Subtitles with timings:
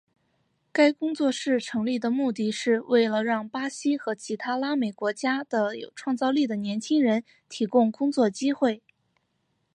[0.71, 8.81] 该工作室成立的目的是为了让巴西和其他拉美国家的有创造力的年轻人提供工作机会。